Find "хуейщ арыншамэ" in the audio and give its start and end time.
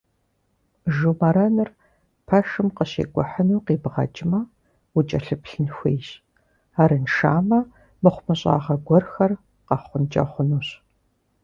5.75-7.59